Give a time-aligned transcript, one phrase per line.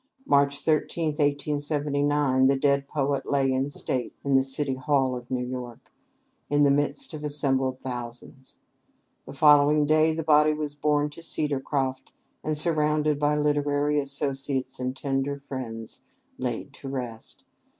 [0.25, 5.45] March 13, 1879, the dead poet lay in state in the City Hall at New
[5.45, 5.91] York,
[6.49, 8.55] in the midst of assembled thousands.
[9.25, 14.97] The following day the body was borne to "Cedarcroft," and, surrounded by literary associates and
[14.97, 16.01] tender friends,
[16.39, 17.43] laid to rest.